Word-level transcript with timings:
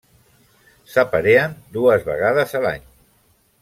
S'aparien 0.93 1.55
dues 1.79 2.11
vegades 2.11 2.61
a 2.63 2.67
l'any. 2.69 2.93